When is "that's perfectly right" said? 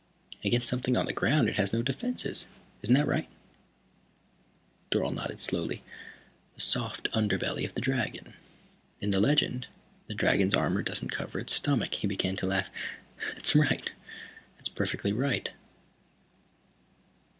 14.57-15.53